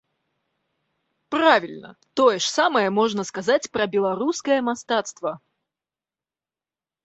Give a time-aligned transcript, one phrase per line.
[1.35, 1.91] Правільна,
[2.21, 5.39] тое ж самае можна сказаць пра беларускае мастацтва.